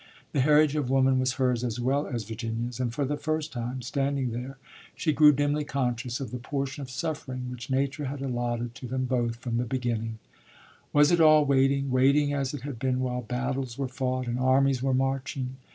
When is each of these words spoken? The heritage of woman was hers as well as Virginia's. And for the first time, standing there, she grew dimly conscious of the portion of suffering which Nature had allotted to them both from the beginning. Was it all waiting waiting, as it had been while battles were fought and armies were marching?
The 0.31 0.39
heritage 0.41 0.75
of 0.75 0.89
woman 0.89 1.19
was 1.19 1.33
hers 1.33 1.63
as 1.63 1.79
well 1.79 2.07
as 2.07 2.23
Virginia's. 2.23 2.79
And 2.79 2.91
for 2.91 3.05
the 3.05 3.17
first 3.17 3.53
time, 3.53 3.83
standing 3.83 4.31
there, 4.31 4.57
she 4.95 5.13
grew 5.13 5.31
dimly 5.31 5.63
conscious 5.63 6.19
of 6.19 6.31
the 6.31 6.39
portion 6.39 6.81
of 6.81 6.89
suffering 6.89 7.51
which 7.51 7.69
Nature 7.69 8.05
had 8.05 8.19
allotted 8.19 8.73
to 8.73 8.87
them 8.87 9.05
both 9.05 9.35
from 9.35 9.57
the 9.57 9.63
beginning. 9.63 10.17
Was 10.91 11.11
it 11.11 11.21
all 11.21 11.45
waiting 11.45 11.91
waiting, 11.91 12.33
as 12.33 12.51
it 12.55 12.61
had 12.61 12.79
been 12.79 13.01
while 13.01 13.21
battles 13.21 13.77
were 13.77 13.87
fought 13.87 14.25
and 14.25 14.39
armies 14.39 14.81
were 14.81 14.95
marching? 14.95 15.57